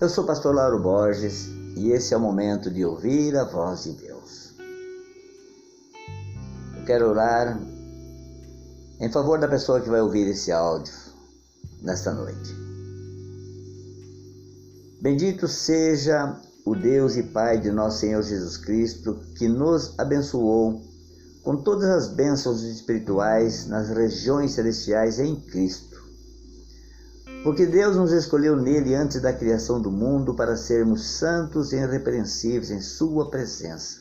[0.00, 3.84] Eu sou o pastor Lauro Borges e esse é o momento de ouvir a voz
[3.84, 4.54] de Deus.
[6.74, 7.60] Eu quero orar
[8.98, 10.94] em favor da pessoa que vai ouvir esse áudio
[11.82, 12.50] nesta noite.
[15.02, 20.80] Bendito seja o Deus e Pai de nosso Senhor Jesus Cristo, que nos abençoou
[21.42, 25.99] com todas as bênçãos espirituais nas regiões celestiais em Cristo
[27.42, 32.70] porque Deus nos escolheu nele antes da criação do mundo para sermos santos e irrepreensíveis
[32.70, 34.00] em Sua presença.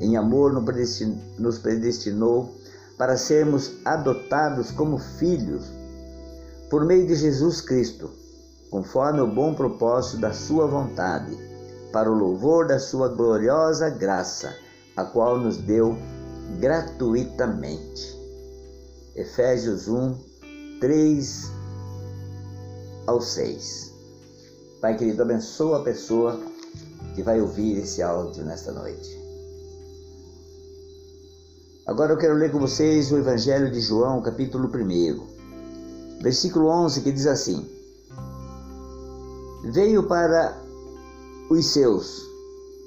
[0.00, 2.56] Em amor nos predestinou
[2.98, 5.64] para sermos adotados como filhos
[6.68, 8.10] por meio de Jesus Cristo,
[8.70, 11.36] conforme o bom propósito da Sua vontade,
[11.92, 14.52] para o louvor da Sua gloriosa graça,
[14.96, 15.96] a qual nos deu
[16.58, 18.16] gratuitamente.
[19.14, 20.18] Efésios 1,
[20.80, 21.55] 3
[23.06, 23.92] ao 6.
[24.80, 26.40] Pai querido, abençoa a pessoa
[27.14, 29.16] que vai ouvir esse áudio nesta noite.
[31.86, 37.12] Agora eu quero ler com vocês o Evangelho de João, capítulo 1, versículo 11, que
[37.12, 37.64] diz assim:
[39.64, 40.60] Veio para
[41.48, 42.22] os seus,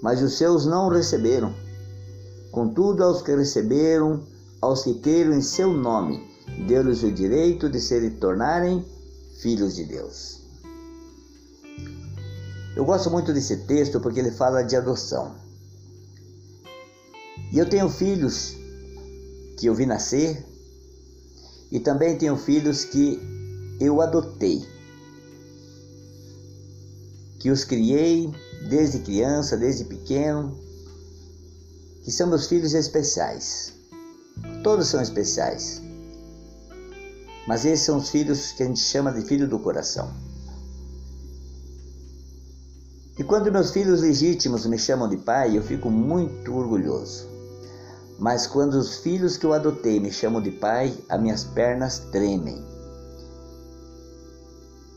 [0.01, 1.53] mas os seus não o receberam.
[2.51, 4.21] Contudo, aos que receberam,
[4.59, 6.27] aos que creram em seu nome,
[6.67, 8.85] deu-lhes o direito de se tornarem
[9.41, 10.41] filhos de Deus.
[12.75, 15.35] Eu gosto muito desse texto porque ele fala de adoção.
[17.51, 18.55] E eu tenho filhos
[19.57, 20.45] que eu vi nascer
[21.71, 23.19] e também tenho filhos que
[23.79, 24.65] eu adotei,
[27.39, 28.31] que os criei
[28.69, 30.57] desde criança, desde pequeno,
[32.03, 33.73] que são meus filhos especiais.
[34.63, 35.81] Todos são especiais.
[37.49, 40.07] Mas esses são os filhos que a gente chama de filho do coração.
[43.17, 47.27] E quando meus filhos legítimos me chamam de pai, eu fico muito orgulhoso.
[48.19, 52.63] Mas quando os filhos que eu adotei me chamam de pai, as minhas pernas tremem.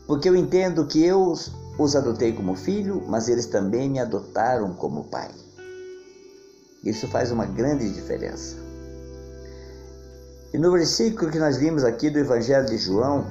[0.05, 1.33] Porque eu entendo que eu
[1.79, 5.31] os adotei como filho, mas eles também me adotaram como pai.
[6.83, 8.72] Isso faz uma grande diferença.
[10.53, 13.25] E no versículo que nós vimos aqui do Evangelho de João,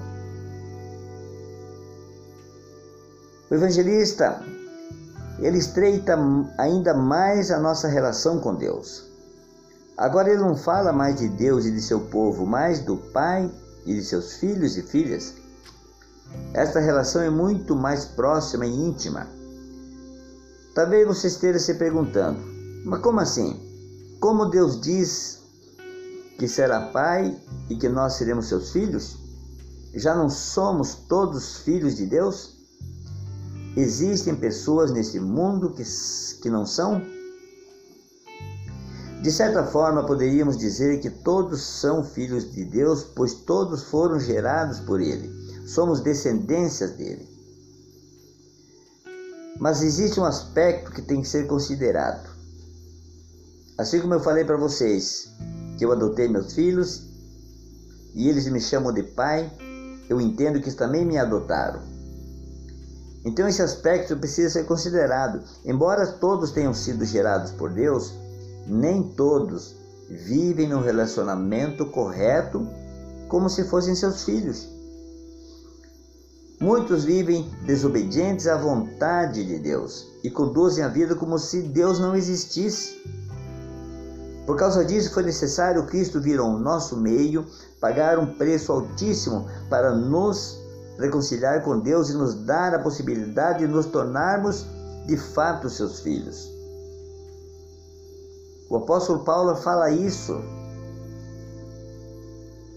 [3.48, 4.42] o evangelista
[5.38, 6.18] ele estreita
[6.58, 9.04] ainda mais a nossa relação com Deus.
[9.96, 13.50] Agora ele não fala mais de Deus e de seu povo, mas do Pai
[13.84, 15.34] e de seus filhos e filhas.
[16.54, 19.28] Esta relação é muito mais próxima e íntima.
[20.74, 22.40] Talvez você esteja se perguntando,
[22.86, 23.60] mas como assim?
[24.18, 25.41] Como Deus diz
[26.42, 29.16] que será pai e que nós seremos seus filhos?
[29.94, 32.56] Já não somos todos filhos de Deus?
[33.76, 35.84] Existem pessoas nesse mundo que,
[36.42, 37.00] que não são?
[39.22, 44.80] De certa forma, poderíamos dizer que todos são filhos de Deus, pois todos foram gerados
[44.80, 45.30] por Ele.
[45.64, 47.28] Somos descendências dele.
[49.60, 52.28] Mas existe um aspecto que tem que ser considerado.
[53.78, 55.30] Assim como eu falei para vocês,
[55.76, 57.02] que eu adotei meus filhos
[58.14, 59.50] e eles me chamam de pai,
[60.08, 61.80] eu entendo que também me adotaram.
[63.24, 65.42] Então esse aspecto precisa ser considerado.
[65.64, 68.12] Embora todos tenham sido gerados por Deus,
[68.66, 69.76] nem todos
[70.10, 72.66] vivem no relacionamento correto
[73.28, 74.68] como se fossem seus filhos.
[76.60, 82.14] Muitos vivem desobedientes à vontade de Deus e conduzem a vida como se Deus não
[82.14, 83.02] existisse.
[84.46, 87.46] Por causa disso, foi necessário Cristo vir ao nosso meio,
[87.80, 90.60] pagar um preço altíssimo para nos
[90.98, 94.66] reconciliar com Deus e nos dar a possibilidade de nos tornarmos
[95.06, 96.50] de fato seus filhos.
[98.68, 100.40] O apóstolo Paulo fala isso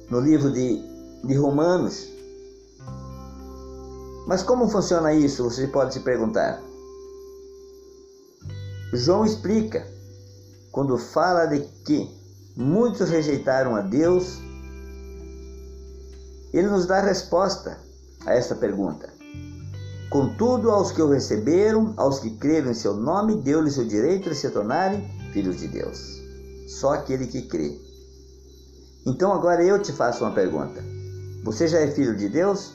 [0.10, 0.84] no livro de,
[1.24, 2.10] de Romanos.
[4.28, 5.44] Mas como funciona isso?
[5.44, 6.62] Você pode se perguntar.
[8.94, 9.95] João explica
[10.76, 12.14] quando fala de que
[12.54, 14.40] muitos rejeitaram a Deus,
[16.52, 17.80] ele nos dá resposta
[18.26, 19.08] a esta pergunta.
[20.10, 24.36] Contudo, aos que o receberam, aos que creram em seu nome, deu-lhes o direito de
[24.36, 25.98] se tornarem filhos de Deus.
[26.68, 27.80] Só aquele que crê.
[29.06, 30.84] Então agora eu te faço uma pergunta.
[31.46, 32.74] Você já é filho de Deus?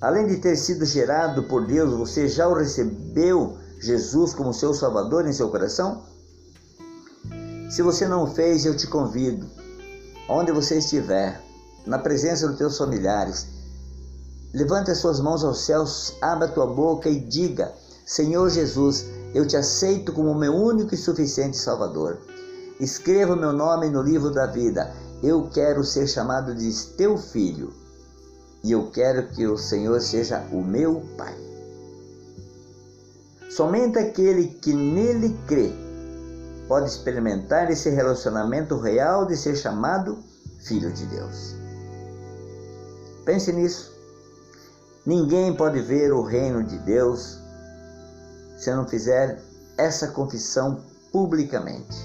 [0.00, 5.26] Além de ter sido gerado por Deus, você já o recebeu Jesus como seu Salvador
[5.26, 6.02] em seu coração?
[7.70, 9.46] Se você não fez, eu te convido,
[10.28, 11.42] onde você estiver,
[11.84, 13.46] na presença dos teus familiares,
[14.52, 17.74] levante as suas mãos aos céus, abra tua boca e diga:
[18.04, 22.18] Senhor Jesus, eu te aceito como meu único e suficiente Salvador.
[22.78, 24.94] Escreva meu nome no livro da vida.
[25.22, 27.72] Eu quero ser chamado de teu filho.
[28.62, 31.34] E eu quero que o Senhor seja o meu Pai.
[33.50, 35.72] Somente aquele que nele crê
[36.68, 40.18] pode experimentar esse relacionamento real de ser chamado
[40.60, 41.54] filho de Deus.
[43.24, 43.94] Pense nisso.
[45.04, 47.38] Ninguém pode ver o reino de Deus
[48.56, 49.40] se não fizer
[49.78, 50.82] essa confissão
[51.12, 51.96] publicamente.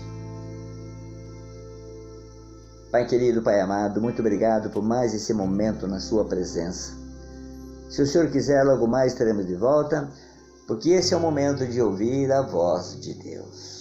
[2.91, 6.91] Pai querido, Pai amado, muito obrigado por mais esse momento na Sua presença.
[7.89, 10.09] Se o Senhor quiser, logo mais estaremos de volta,
[10.71, 13.80] porque esse é o momento de ouvir a voz de Deus.